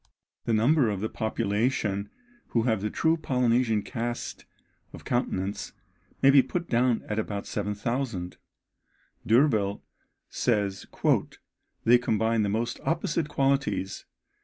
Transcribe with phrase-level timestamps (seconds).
[0.45, 2.09] The number of the population
[2.47, 4.45] who have the true Polynesian cast
[4.93, 5.73] of countenance
[6.23, 8.37] may be put down at about 7000.
[9.27, 9.83] D'Urville
[10.27, 10.87] says
[11.83, 14.05] "they combine the most opposite qualities.